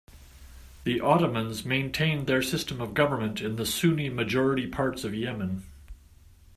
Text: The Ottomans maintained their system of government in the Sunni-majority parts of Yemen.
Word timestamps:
The 0.83 0.99
Ottomans 0.99 1.63
maintained 1.63 2.25
their 2.25 2.41
system 2.41 2.81
of 2.81 2.95
government 2.95 3.39
in 3.39 3.57
the 3.57 3.67
Sunni-majority 3.67 4.65
parts 4.65 5.03
of 5.03 5.13
Yemen. 5.13 5.63